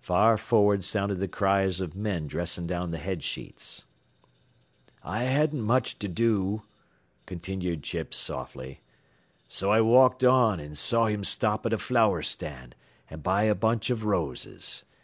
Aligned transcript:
Far 0.00 0.36
forward 0.36 0.84
sounded 0.84 1.20
the 1.20 1.28
cries 1.28 1.80
of 1.80 1.94
men 1.94 2.26
dressing 2.26 2.66
down 2.66 2.90
the 2.90 2.98
head 2.98 3.22
sheets. 3.22 3.84
"I 5.04 5.22
hadn't 5.22 5.60
much 5.62 6.00
to 6.00 6.08
do," 6.08 6.62
continued 7.26 7.84
Chips, 7.84 8.16
softly, 8.16 8.80
"so 9.48 9.70
I 9.70 9.80
walked 9.80 10.24
on 10.24 10.58
an' 10.58 10.74
saw 10.74 11.06
him 11.06 11.22
stop 11.22 11.64
at 11.64 11.72
a 11.72 11.78
flower 11.78 12.22
stand 12.22 12.74
an' 13.08 13.20
buy 13.20 13.44
a 13.44 13.54
bunch 13.54 13.88
av 13.88 14.02
roses. 14.02 14.82